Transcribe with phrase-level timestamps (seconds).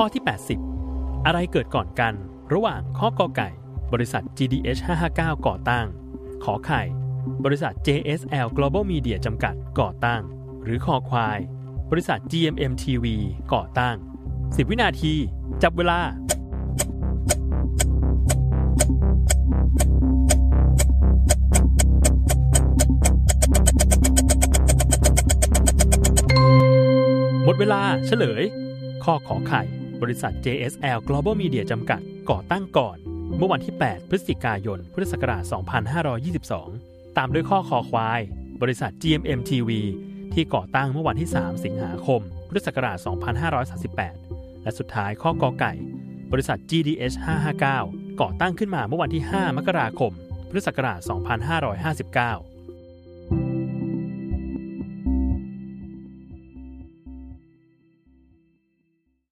[0.00, 0.24] ข้อที่
[0.74, 2.14] 80 อะไรเกิดก่อนกัน
[2.52, 3.48] ระหว่างข้อกอไก่
[3.92, 4.80] บริษัท GDH
[5.12, 5.86] 559 ก่อตั้ง
[6.44, 6.82] ขอไข่
[7.44, 10.22] บริษัท JSL Global Media จำกัดก่อตั้ง
[10.62, 11.38] หรือคอควาย
[11.90, 13.06] บริษัท GMM TV
[13.52, 13.96] ก่อตั้ง
[14.34, 15.14] 10 วินาที
[15.62, 16.00] จับเวลา
[27.44, 28.44] หมดเวลาเฉลย
[29.04, 29.62] ข้อขอไข่
[30.02, 32.00] บริษัท JSL Global Media จำกัด
[32.30, 32.96] ก่อตั้งก่อน
[33.36, 35.42] เมื่อวันที่ 8 พฤศจิกายน พุทธศักราช
[36.50, 38.20] 2522 ตามด้วยข้อคอควาย
[38.62, 39.70] บริษัท GMM TV
[40.34, 42.96] ที่ก่อตั้งเมื่อวันที่ 3 สิงหาคม พุทธศักราช
[43.80, 45.72] 2538 และสุดท้ายข้อกอไก่
[46.32, 47.16] บริษัท GDH
[47.68, 50.12] 559 ก่อตั้งขึ้นมาเมื่อวันที่ 5 มกราคม
[50.48, 51.00] พุทธศักราช
[52.44, 52.55] 2559